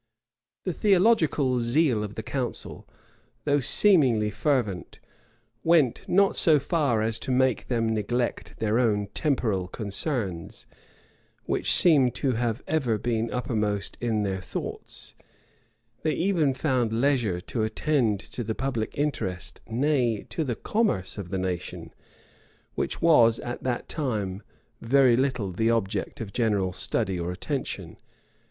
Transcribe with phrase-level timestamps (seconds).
[0.19, 0.73] [*]* Article xviii.
[0.73, 2.89] The theological zeal of the council,
[3.43, 4.99] though seemingly fervent,
[5.63, 10.65] went not so far as to make them neglect their own temporal concerns,
[11.43, 15.13] which seem to have ever been uppermost in their thoughts:
[16.01, 21.29] they even found leisure to attend to the public interest; nay, to the commerce of
[21.29, 21.93] the nation,
[22.73, 24.41] which was at that time
[24.81, 27.97] very little the object of general study or attention.